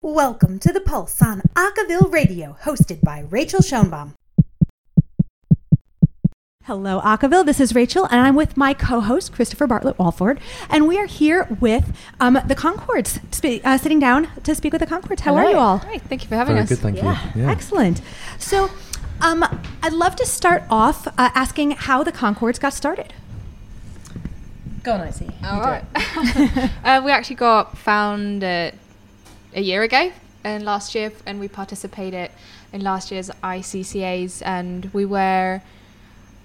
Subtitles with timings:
[0.00, 4.12] Welcome to The Pulse on Acaville Radio, hosted by Rachael Schoenbaum.
[6.64, 7.44] Hello, Acaville.
[7.44, 10.38] This is Rachael, and I'm with my co-host Christopher Bartlett Walford,
[10.70, 14.80] and we are here with um, the Conchords, sp- uh, sitting down to speak with
[14.80, 15.20] the Conchords.
[15.20, 15.46] How Hello.
[15.46, 15.78] are you all?
[15.78, 16.68] Great, thank you for having Very us.
[16.68, 17.42] good, thank Yeah, you.
[17.42, 17.50] Yeah.
[17.50, 18.00] excellent.
[18.38, 18.70] So,
[19.20, 19.44] um,
[19.82, 23.14] I'd love to start off uh, asking how the Conchords got started.
[24.84, 25.28] Go on, Icy.
[25.44, 25.84] All right.
[26.84, 28.74] uh, we actually got founded
[29.54, 30.12] a year ago
[30.44, 32.30] and last year, and we participated
[32.72, 35.60] in last year's ICCAs, and we were.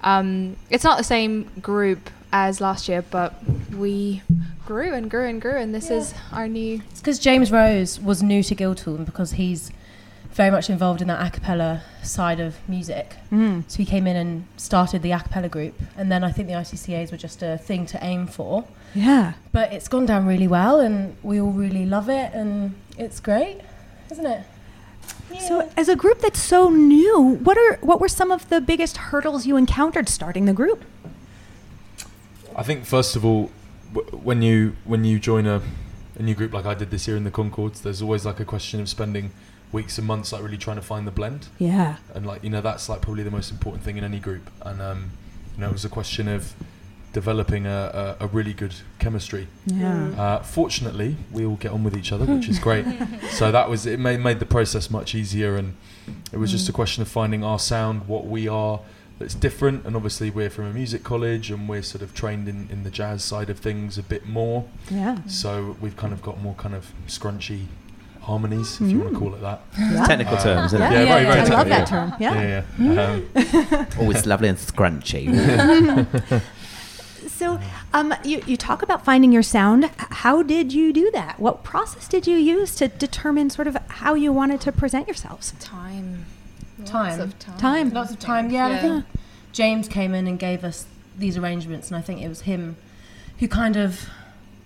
[0.01, 3.35] Um, it's not the same group as last year, but
[3.71, 4.21] we
[4.65, 6.81] grew and grew and grew, and this is our new.
[6.89, 9.71] It's because James Rose was new to Guildhall and because he's
[10.33, 13.15] very much involved in that a cappella side of music.
[13.31, 13.63] Mm.
[13.67, 15.75] So he came in and started the a cappella group.
[15.95, 18.65] And then I think the ICCAs were just a thing to aim for.
[18.95, 19.33] Yeah.
[19.51, 23.61] But it's gone down really well and we all really love it and it's great,
[24.11, 24.43] isn't it?
[25.47, 28.97] So, as a group that's so new, what are what were some of the biggest
[28.97, 30.83] hurdles you encountered starting the group?
[32.55, 33.49] I think first of all,
[33.93, 35.61] w- when you when you join a,
[36.19, 38.45] a new group like I did this year in the Conchords, there's always like a
[38.45, 39.31] question of spending
[39.71, 41.95] weeks and months like really trying to find the blend, Yeah.
[42.13, 44.81] and like you know that's like probably the most important thing in any group, and
[44.81, 45.09] um,
[45.55, 46.53] you know it was a question of
[47.13, 49.47] developing a, a, a really good chemistry.
[49.65, 50.07] Yeah.
[50.19, 52.85] Uh, fortunately, we all get on with each other, which is great.
[53.31, 53.99] so that was it.
[53.99, 55.75] Made made the process much easier, and
[56.31, 58.79] it was just a question of finding our sound, what we are
[59.19, 59.85] that's different.
[59.85, 62.89] And obviously, we're from a music college, and we're sort of trained in, in the
[62.89, 64.65] jazz side of things a bit more.
[64.89, 65.19] Yeah.
[65.27, 67.65] So we've kind of got more kind of scrunchy
[68.21, 69.19] harmonies, if you want to Mm.
[69.19, 69.61] call it that.
[69.77, 70.05] Yeah.
[70.07, 71.05] Technical terms, isn't Yeah, it?
[71.07, 72.13] very, very I love that term.
[72.21, 72.41] Yeah.
[72.41, 72.63] yeah.
[72.79, 73.77] yeah.
[73.77, 75.27] Um, Always lovely and scrunchy.
[77.33, 77.59] So,
[77.93, 79.89] um, you, you talk about finding your sound.
[79.97, 81.39] How did you do that?
[81.39, 85.53] What process did you use to determine sort of how you wanted to present yourselves?
[85.59, 86.25] Time.
[86.85, 87.19] Time.
[87.19, 87.57] Lots of time.
[87.57, 87.89] Time.
[87.89, 88.67] Lots of time, yeah.
[88.67, 89.05] and I think
[89.51, 90.85] James came in and gave us
[91.17, 92.75] these arrangements, and I think it was him
[93.39, 94.09] who kind of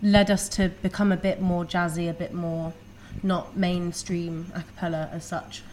[0.01, 2.73] led us to become a bit more jazzy, a bit more
[3.23, 5.63] not mainstream a cappella as such.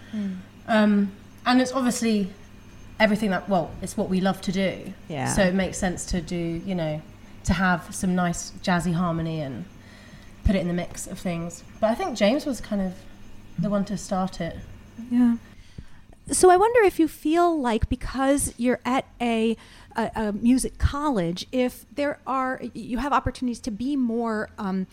[0.69, 1.13] Um,
[1.45, 2.31] and it's obviously
[3.01, 4.93] everything that, well, it's what we love to do.
[5.09, 5.33] Yeah.
[5.33, 7.03] So it makes sense to do, you know,
[7.45, 9.65] to have some nice jazzy harmony and
[10.45, 11.65] put it in the mix of things.
[11.81, 12.95] But I think James was kind of
[13.59, 14.57] the one to start it.
[15.11, 15.37] Yeah.
[16.31, 19.57] So I wonder if you feel like because you're at a,
[19.95, 24.87] a, a music college, if there are you have opportunities to be more um,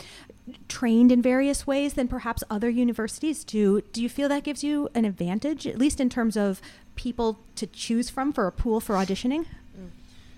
[0.68, 3.82] trained in various ways than perhaps other universities do.
[3.94, 6.62] Do you feel that gives you an advantage, at least in terms of
[6.96, 9.46] people to choose from for a pool for auditioning?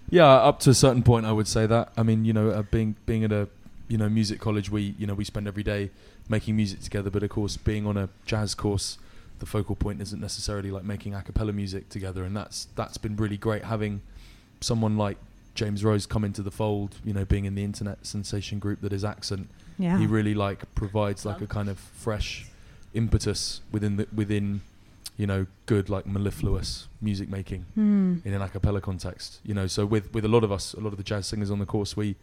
[0.10, 1.92] Yeah, up to a certain point, I would say that.
[1.98, 3.48] I mean, you know, uh, being being at a
[3.88, 5.90] you know music college, we you know we spend every day
[6.30, 7.10] making music together.
[7.10, 8.98] But of course, being on a jazz course,
[9.40, 13.16] the focal point isn't necessarily like making a cappella music together, and that's that's been
[13.16, 14.02] really great having
[14.62, 15.18] someone like
[15.56, 16.98] James Rose come into the fold.
[17.04, 19.50] You know, being in the internet sensation group that is Accent,
[19.80, 19.98] Yeah.
[19.98, 22.46] he really like provides like a kind of fresh
[22.94, 24.62] impetus within the within
[25.18, 28.18] you know good like mellifluous music making Hmm.
[28.26, 29.40] in an a cappella context.
[29.44, 31.52] You know, so with with a lot of us, a lot of the jazz singers
[31.52, 32.16] on the course, we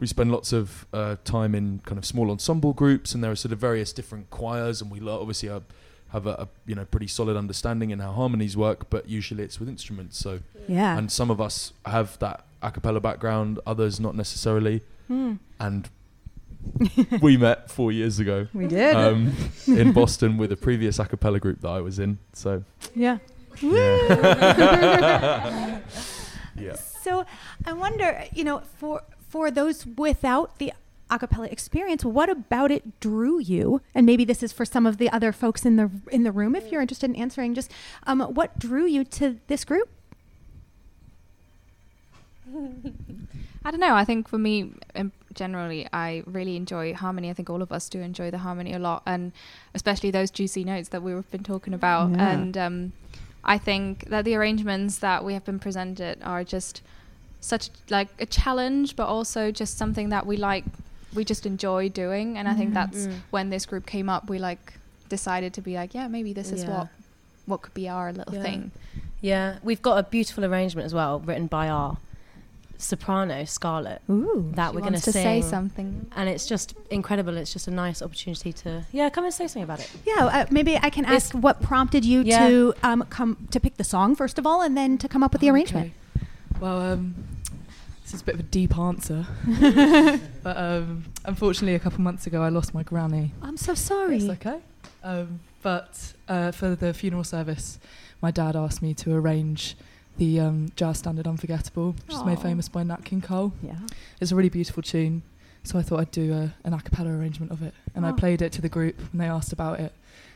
[0.00, 3.36] we spend lots of uh, time in kind of small ensemble groups, and there are
[3.36, 5.64] sort of various different choirs, and we lo- obviously have,
[6.10, 9.58] have a, a you know pretty solid understanding in how harmonies work, but usually it's
[9.60, 10.16] with instruments.
[10.18, 10.96] So Yeah.
[10.96, 15.34] and some of us have that a cappella background, others not necessarily, Hmm.
[15.58, 15.88] and
[17.22, 18.48] we met four years ago.
[18.52, 18.96] We did.
[18.96, 19.32] Um,
[19.66, 22.18] in Boston with a previous a cappella group that I was in.
[22.32, 23.18] So yeah.
[23.60, 25.80] yeah.
[26.56, 26.74] yeah.
[26.74, 27.24] So
[27.66, 30.72] I wonder, you know, for for those without the
[31.10, 33.82] a cappella experience, what about it drew you?
[33.94, 36.54] And maybe this is for some of the other folks in the in the room,
[36.54, 37.54] if you're interested in answering.
[37.54, 37.70] Just
[38.06, 39.88] um, what drew you to this group?
[43.64, 43.94] I don't know.
[43.94, 45.12] I think for me, um,
[45.44, 47.30] generally, I really enjoy harmony.
[47.30, 49.22] I think all of us do enjoy the harmony a lot, and
[49.78, 52.10] especially those juicy notes that we've been talking about.
[52.10, 52.30] Yeah.
[52.32, 52.76] And um,
[53.54, 56.82] I think that the arrangements that we have been presented are just
[57.52, 57.64] such
[57.96, 60.64] like a challenge, but also just something that we like.
[61.18, 63.14] We just enjoy doing, and I think that's Mm.
[63.34, 64.22] when this group came up.
[64.34, 64.64] We like
[65.08, 66.70] decided to be like, yeah, maybe this is Yeah.
[66.74, 66.88] what
[67.50, 68.42] what could be our little Yeah.
[68.48, 68.70] thing.
[69.30, 71.96] Yeah, we've got a beautiful arrangement as well, written by our
[72.80, 74.02] soprano Scarlett.
[74.10, 76.06] Ooh, That we're going to to say something.
[76.16, 77.36] and it's just incredible.
[77.36, 79.90] It's just a nice opportunity to yeah, come and say something about it.
[80.06, 80.24] yeah.
[80.26, 82.48] Uh, maybe I can It's- ask what prompted you Yeah.
[82.48, 85.32] to um, come to pick the song first of all, and then to come up
[85.32, 85.92] with the arrangement.
[86.60, 87.14] Well, um,
[88.02, 89.24] This is a bit of a deep answer.
[90.42, 93.32] but um, unfortunately, a couple months ago, I lost my granny.
[93.42, 94.16] I'm so sorry.
[94.16, 94.58] It's okay.
[95.04, 97.78] Um, but uh, for the funeral service,
[98.20, 99.76] my dad asked me to arrange
[100.20, 103.54] the um, jazz standard Unforgettable, which is made famous by Nat King Cole.
[103.62, 103.72] Yeah.
[104.20, 105.22] It's a really beautiful tune,
[105.64, 107.72] so I thought I'd do a, an a cappella arrangement of it.
[107.94, 108.12] And I Oh.
[108.12, 109.92] played it to the group when they asked about it.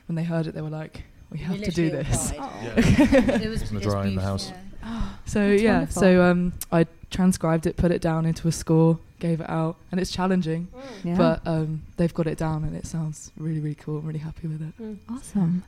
[0.08, 2.32] When they heard it, they were like, we have to do this.
[2.76, 4.52] it was gonna dry in the house.
[5.26, 6.02] So That's yeah, wonderful.
[6.02, 9.98] so um, I transcribed it, put it down into a score, gave it out, and
[10.00, 10.68] it's challenging,
[11.02, 11.16] Yeah.
[11.16, 13.98] but um, they've got it down, and it sounds really, really cool.
[13.98, 14.74] I'm really happy with it.
[15.10, 15.62] Awesome.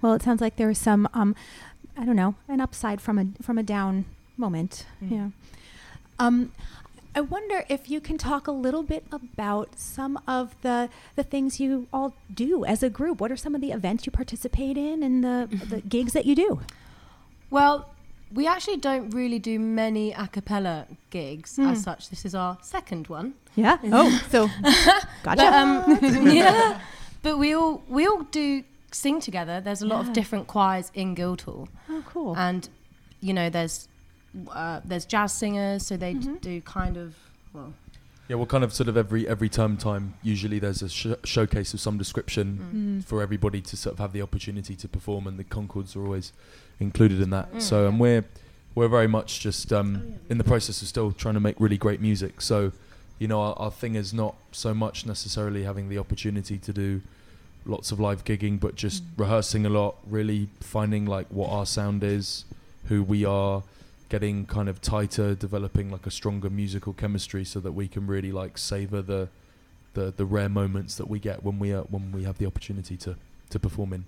[0.00, 1.34] Well, it sounds like there was some, um,
[1.96, 4.04] I don't know, an upside from a from a down
[4.36, 4.86] moment.
[5.02, 5.10] Mm.
[5.10, 5.28] Yeah.
[6.18, 6.52] Um,
[7.14, 11.58] I wonder if you can talk a little bit about some of the the things
[11.60, 13.20] you all do as a group.
[13.20, 16.34] What are some of the events you participate in and the the gigs that you
[16.34, 16.60] do?
[17.50, 17.88] Well,
[18.32, 21.68] we actually don't really do many a cappella gigs Hmm.
[21.68, 22.10] as such.
[22.10, 23.34] This is our second one.
[23.54, 23.78] Yeah.
[23.92, 24.48] Oh, so
[25.22, 25.24] gotcha.
[25.24, 25.98] But, um,
[26.36, 26.80] yeah.
[27.22, 28.62] But we all we all do
[28.96, 29.60] sing together.
[29.60, 30.08] There's a lot Yeah.
[30.08, 32.36] of different choirs in Guildhall, oh, cool.
[32.36, 32.68] and
[33.20, 33.88] you know there's
[34.50, 36.40] uh, there's jazz singers, so they d- Mhm.
[36.40, 37.14] do kind of
[37.54, 37.72] well.
[38.28, 40.14] Yeah, well, kind of sort of every every term time.
[40.22, 43.04] Usually, there's a sh- showcase of some description Mm.
[43.08, 46.32] for everybody to sort of have the opportunity to perform, and the Conchords are always
[46.80, 47.52] included in that.
[47.54, 47.62] Mm.
[47.62, 48.24] So, and we're
[48.74, 52.00] we're very much just um, in the process of still trying to make really great
[52.02, 52.42] music.
[52.42, 52.72] So,
[53.18, 57.00] you know, our, our thing is not so much necessarily having the opportunity to do
[57.66, 59.20] lots of live gigging, but just Mm.
[59.20, 62.44] rehearsing a lot, really finding like what our sound is,
[62.88, 63.62] who we are,
[64.08, 68.32] getting kind of tighter, developing like a stronger musical chemistry, so that we can really
[68.32, 69.28] like savor the
[69.94, 72.96] the the rare moments that we get when we are when we have the opportunity
[72.98, 73.16] to
[73.50, 74.04] to perform in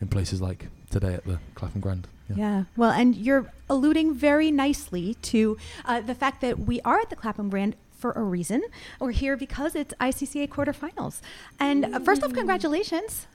[0.00, 2.06] in places like today at the Clapham Grand.
[2.34, 2.64] Yeah.
[2.76, 7.16] Well, and you're alluding very nicely to uh, the fact that we are at the
[7.16, 8.60] Clapham Grand for a reason.
[9.00, 11.22] We're here because it's ICCA quarterfinals.
[11.58, 13.26] And uh, first off, congratulations.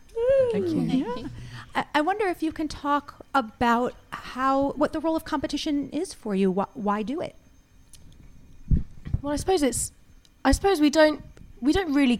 [0.52, 0.82] Thank you.
[0.82, 1.28] Yeah.
[1.74, 6.14] I, I wonder if you can talk about how what the role of competition is
[6.14, 6.52] for you.
[6.52, 7.36] Why, why do it?
[9.24, 9.92] Well, I suppose it's.
[10.46, 11.24] I suppose we don't
[11.62, 12.20] we don't really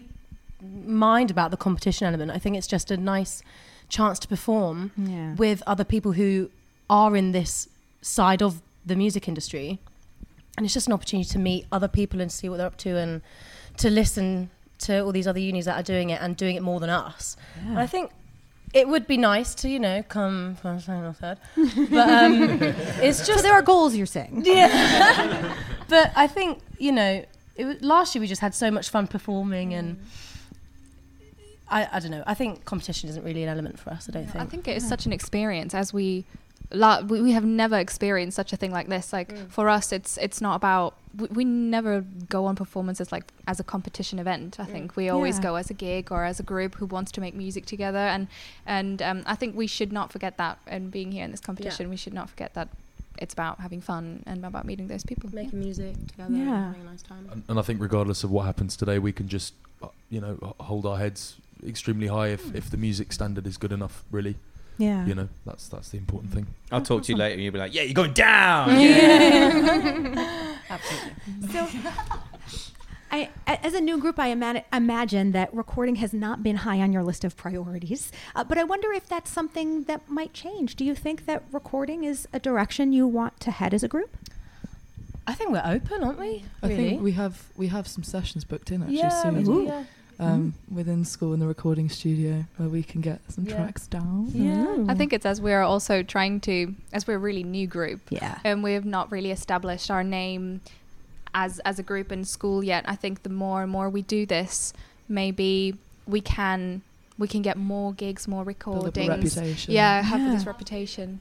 [1.06, 2.32] mind about the competition element.
[2.32, 3.44] I think it's just a nice
[3.88, 5.34] chance to perform Yeah.
[5.36, 6.50] with other people who
[6.88, 7.68] are in this
[8.02, 9.78] side of the music industry,
[10.60, 12.98] and it's just an opportunity to meet other people and see what they're up to,
[12.98, 13.22] and
[13.78, 16.80] to listen to all these other unis that are doing it and doing it more
[16.80, 17.34] than us.
[17.66, 18.10] And I think
[18.74, 21.38] it would be nice to you know come from second or third,
[21.90, 22.42] but um,
[23.00, 24.42] it's just so there are goals you're saying.
[24.44, 25.56] yeah.
[25.88, 27.24] but I think you know,
[27.56, 29.98] it was, last year we just had so much fun performing, and
[31.70, 32.22] I, I don't know.
[32.26, 34.10] I think competition isn't really an element for us.
[34.10, 34.44] I don't I think.
[34.44, 36.26] I think it is such an experience as we,
[36.72, 39.12] la- we we have never experienced such a thing like this.
[39.12, 43.58] Like for us, it's it's not about we, we never go on performances like as
[43.60, 44.58] a competition event.
[44.60, 45.42] I think we always Yeah.
[45.48, 48.28] go as a gig or as a group who wants to make music together, and
[48.66, 50.58] and um, I think we should not forget that.
[50.66, 52.68] And being here in this competition, we should not forget that
[53.18, 55.28] it's about having fun and about meeting those people.
[55.32, 56.42] Making music together, Yeah.
[56.42, 57.28] and having a nice time.
[57.32, 59.52] And, and I think regardless of what happens today, we can just
[59.82, 63.72] uh, you know hold our heads extremely high if, if the music standard is good
[63.72, 64.04] enough.
[64.10, 64.36] Really,
[64.80, 65.04] Yeah.
[65.04, 66.46] you know, that's that's the important thing.
[66.72, 68.70] I'll talk to you later and you'll be like, yeah, you're going down.
[70.70, 71.12] Absolutely.
[71.52, 71.68] So,
[73.12, 76.80] I, a- as a new group, I ima- imagine that recording has not been high
[76.80, 78.10] on your list of priorities.
[78.34, 80.76] Uh, but I wonder if that's something that might change.
[80.76, 84.16] Do you think that recording is a direction you want to head as a group?
[85.26, 86.44] I think we're open, aren't we?
[86.62, 86.90] I really?
[86.90, 89.84] think we have we have some sessions booked in actually yeah, soon we do, yeah.
[90.20, 93.56] Um, within school in the recording studio where we can get some Yeah.
[93.56, 94.28] tracks down.
[94.34, 94.84] Yeah.
[94.88, 98.38] I think it's as we're also trying to, as we're a really new group, Yeah.
[98.44, 100.60] and we have not really established our name
[101.32, 102.84] as as a group in school yet.
[102.86, 104.72] I think the more and more we do this,
[105.08, 105.74] maybe
[106.06, 106.82] we can
[107.18, 108.56] we can get more gigs, more Build
[108.88, 109.36] up a recordings.
[109.36, 109.72] reputation.
[109.74, 110.32] Yeah, have Yeah.
[110.34, 111.20] this reputation.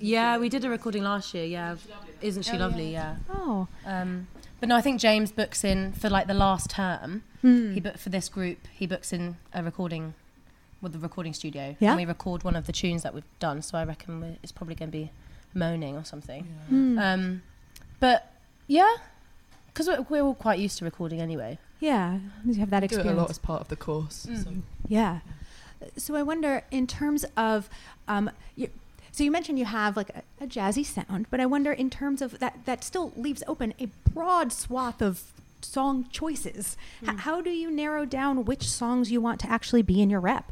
[0.00, 1.44] Yeah, we did a recording last year.
[1.44, 1.76] Yeah,
[2.20, 2.92] isn't she lovely?
[2.92, 3.16] Yeah.
[3.30, 3.68] Oh.
[3.86, 4.26] Um,
[4.62, 7.24] but no, I think James books in for like the last term.
[7.40, 7.72] Hmm.
[7.74, 8.68] He booked for this group.
[8.72, 10.14] He books in a recording
[10.80, 11.74] with the recording studio.
[11.80, 11.90] Yeah.
[11.90, 13.60] And we record one of the tunes that we've done.
[13.62, 15.10] So I reckon we're, it's probably going to be
[15.52, 16.44] moaning or something.
[16.68, 16.96] Hmm.
[17.00, 17.42] Um,
[17.98, 18.32] but
[18.68, 18.94] yeah,
[19.66, 21.58] because we're, we're all quite used to recording anyway.
[21.80, 22.20] yeah.
[22.46, 23.18] You have that We do it experience.
[23.18, 24.26] a lot as part of the course.
[24.30, 24.44] Mm.
[24.44, 24.50] So.
[24.86, 25.18] Yeah.
[25.96, 27.68] So I wonder, in terms of,
[28.06, 28.68] um, you,
[29.12, 32.20] so you mentioned you have like a, a jazzy sound, but I wonder in terms
[32.22, 35.22] of that, that still leaves open a broad swath of
[35.60, 36.76] song choices.
[37.02, 40.20] H- how do you narrow down which songs you want to actually be in your
[40.20, 40.50] rep?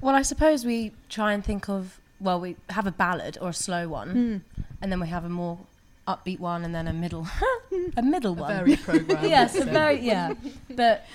[0.00, 3.54] Well, I suppose we try and think of, well, we have a ballad or a
[3.54, 4.10] slow one.
[4.10, 4.36] Hmm.
[4.82, 5.58] and then we have a more
[6.06, 7.26] upbeat one, and then a middle,
[7.96, 8.54] a middle A one.
[8.54, 9.24] very program.
[9.28, 10.34] yes, a very yeah.
[10.68, 11.06] But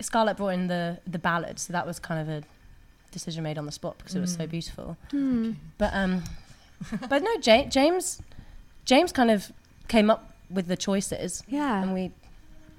[0.00, 2.42] Scarlett brought in the the ballad, so that was kind of a
[3.10, 4.50] decision made on the spot because it was so Mm.
[4.50, 4.96] beautiful.
[5.10, 5.52] Hmm.
[5.78, 6.22] But um,
[7.08, 8.20] but no, ja- James,
[8.84, 9.50] James kind of
[9.88, 11.82] came up with the choices, Yeah.
[11.82, 12.12] and we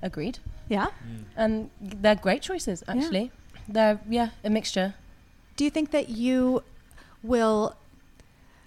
[0.01, 0.87] agreed, Yeah.
[1.35, 3.31] and they're great choices actually.
[3.67, 4.93] They're yeah a mixture.
[5.57, 6.63] Do you think that you
[7.21, 7.75] will,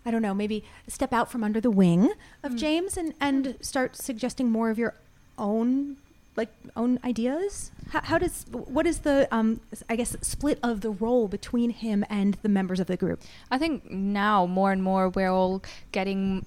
[0.04, 2.58] I don't know, maybe step out from under the wing of Mm.
[2.58, 4.94] James and, and start suggesting more of your
[5.38, 5.96] own,
[6.36, 7.70] like, own ideas?
[7.90, 12.04] How, how does, what is the, um, I guess, split of the role between him
[12.08, 13.20] and the members of the group?
[13.50, 15.62] I think now more and more we're all
[15.92, 16.46] getting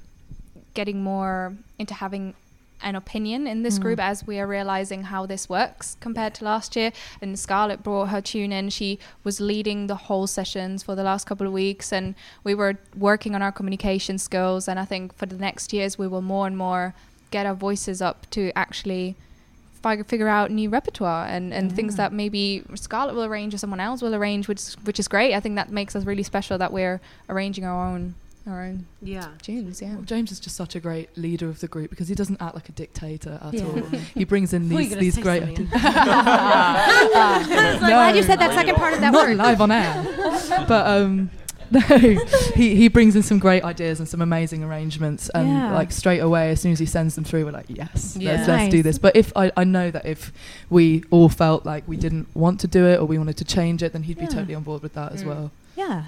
[0.73, 2.33] getting more into having
[2.81, 3.81] an opinion in this Mm.
[3.81, 6.91] group as we are realizing how this works compared to last year.
[7.21, 8.69] And Scarlett brought her tune in.
[8.69, 12.13] She was leading the whole sessions for the last couple of weeks, and
[12.43, 14.67] we were working on our communication skills.
[14.67, 16.93] And I think for the next years, we will more and more
[17.31, 19.15] get our voices up to actually
[19.93, 24.01] figure out new repertoire and, and things that maybe Scarlett will arrange or someone else
[24.01, 25.33] will arrange, which which is great.
[25.35, 26.99] I think that makes us really special that we're
[27.29, 28.15] arranging our own
[28.47, 29.29] our own Yeah.
[29.41, 29.81] tunes.
[29.81, 29.95] Yeah.
[29.95, 32.53] Well, James is just such a great leader of the group because he doesn't act
[32.53, 33.63] like a dictator at Yeah.
[33.65, 33.81] all.
[34.13, 35.43] He brings in these were gonna these say great.
[35.45, 35.67] something.
[35.73, 39.37] I'm glad you said that second part of that Not word.
[39.37, 40.03] live on air,
[40.67, 41.29] but um,
[41.71, 41.79] no,
[42.55, 45.73] he he brings in some great ideas and some amazing arrangements, and Yeah.
[45.73, 48.33] like straight away as soon as he sends them through, we're like, yes, Yeah.
[48.35, 48.97] let's let's do this.
[48.97, 50.31] But if I I know that if
[50.69, 53.83] we all felt like we didn't want to do it or we wanted to change
[53.83, 54.25] it, then he'd Yeah.
[54.25, 55.27] be totally on board with that as Mm.
[55.27, 55.51] well.
[55.75, 56.03] Yeah.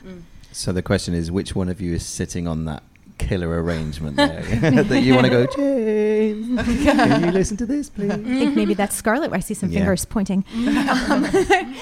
[0.51, 2.83] So the question is, which one of you is sitting on that
[3.17, 4.41] killer arrangement there
[4.83, 6.83] that you want to go, James?
[6.83, 8.11] Can you listen to this, please?
[8.11, 9.33] I think maybe that's Scarlett.
[9.33, 9.79] I see some Yeah.
[9.79, 10.43] fingers pointing.
[10.55, 11.75] Um,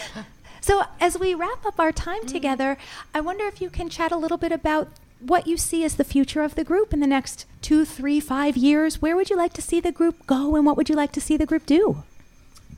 [0.65, 2.77] so, as we wrap up our time together,
[3.13, 4.87] I wonder if you can chat a little bit about
[5.19, 8.57] what you see as the future of the group in the next two, three, five
[8.57, 9.01] years.
[9.01, 11.21] Where would you like to see the group go, and what would you like to
[11.21, 12.03] see the group do?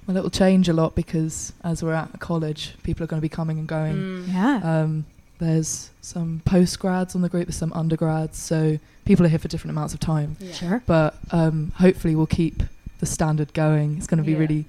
[0.06, 3.30] Well, it will change a lot because as we're at college, people are going to
[3.30, 3.96] be coming and going.
[3.96, 4.34] Mm.
[4.34, 4.62] Yeah.
[4.64, 5.06] Um,
[5.40, 9.48] there's some post grads on the group, there's some undergrads, so people are here for
[9.48, 10.36] different amounts of time.
[10.52, 10.82] Sure.
[10.86, 12.64] But um, hopefully, we'll keep
[13.00, 13.98] the standard going.
[13.98, 14.40] It's going to be Yeah.
[14.40, 14.66] really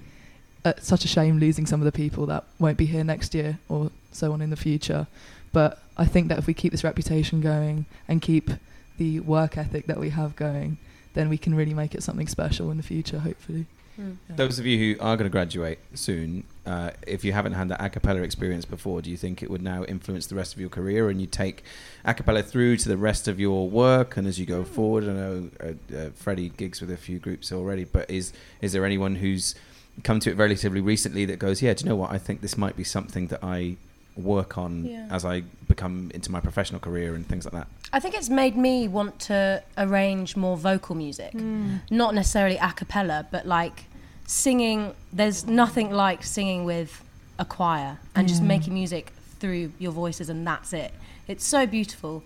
[0.65, 3.59] uh, such a shame losing some of the people that won't be here next year
[3.69, 5.07] or so on in the future.
[5.51, 8.51] But I think that if we keep this reputation going and keep
[8.97, 10.77] the work ethic that we have going,
[11.13, 13.65] then we can really make it something special in the future, hopefully.
[13.99, 14.17] Mm.
[14.29, 14.35] Yeah.
[14.35, 17.83] Those of you who are going to graduate soon, uh, if you haven't had that
[17.83, 20.69] a cappella experience before, do you think it would now influence the rest of your
[20.69, 21.63] career and you take
[22.05, 25.03] a cappella through to the rest of your work and as you go forward?
[25.05, 28.85] I know uh, uh, Freddie gigs with a few groups already, but is is there
[28.85, 29.55] anyone who's
[30.03, 32.11] come to it relatively recently that goes, yeah, do you know what?
[32.11, 33.75] I think this might be something that I
[34.15, 35.07] work on Yeah.
[35.09, 37.67] as I become into my professional career and things like that.
[37.93, 41.33] I think it's made me want to arrange more vocal music.
[41.33, 41.79] Mm.
[41.89, 43.85] Not necessarily a cappella, but like
[44.27, 44.93] singing.
[45.13, 47.03] There's nothing like singing with
[47.37, 50.91] a choir and just making music through your voices, and that's it.
[51.27, 52.23] It's so beautiful.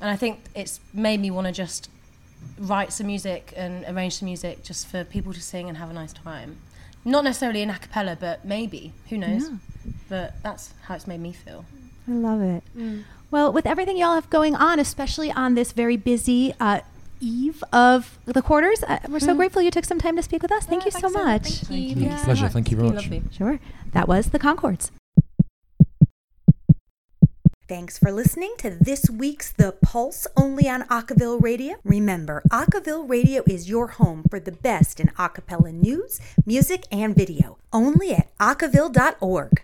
[0.00, 1.90] And I think it's made me want to just
[2.58, 5.92] write some music and arrange some music just for people to sing and have a
[5.92, 6.56] nice time.
[7.04, 8.92] Not necessarily in a cappella, but maybe.
[9.10, 9.48] Who knows?
[9.48, 9.56] Yeah.
[10.08, 11.64] But that's how it's made me feel.
[12.08, 12.62] I love it.
[13.30, 16.80] Well, with everything y'all have going on, especially on this very busy uh,
[17.20, 19.36] eve of the quarters, uh, we're so Mhm.
[19.36, 20.64] grateful you took some time to speak with us.
[20.66, 21.42] Thank Oh, you so thanks so- much.
[21.42, 22.02] thank Thank you.
[22.04, 22.08] you.
[22.10, 22.24] Yeah.
[22.24, 22.48] Pleasure.
[22.48, 23.04] Thank you very much.
[23.04, 23.22] lovely.
[23.32, 23.58] Sure.
[23.92, 24.90] That was the Conchords.
[27.72, 31.76] Thanks for listening to this week's The Pulse only on Acaville Radio.
[31.84, 37.56] Remember, Acaville Radio is your home for the best in acapella news, music, and video.
[37.72, 39.62] Only at acaville.org.